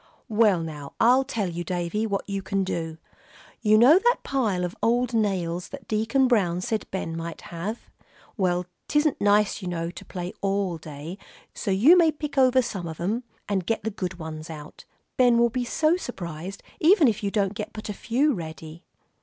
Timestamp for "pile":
4.23-4.65